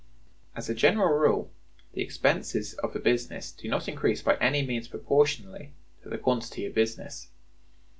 As 0.55 0.67
a 0.67 0.73
general 0.73 1.15
rule, 1.15 1.51
the 1.93 2.01
expenses 2.01 2.73
of 2.73 2.95
a 2.95 2.99
business 2.99 3.51
do 3.51 3.69
not 3.69 3.87
increase 3.87 4.23
by 4.23 4.35
any 4.37 4.65
means 4.65 4.87
proportionally 4.87 5.73
to 6.01 6.09
the 6.09 6.17
quantity 6.17 6.65
of 6.65 6.73
business. 6.73 7.27